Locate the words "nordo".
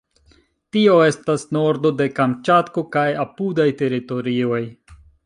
1.57-1.91